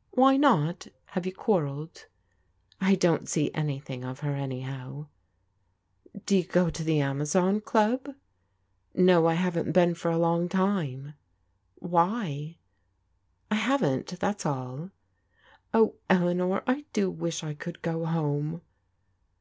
[0.10, 0.88] "Why not?
[1.10, 2.06] Have you quarrelled?""
[2.90, 5.06] I don't see anything of her, anyhow/'
[6.18, 8.16] •* Do you go to the Amazon Qub?
[8.68, 11.14] "*' No, I haven't been for a long time."
[11.76, 12.56] "Why?""
[13.52, 14.90] I haven't, that's all.""
[15.72, 18.62] Oh, Eleanor, I do wish I could go home."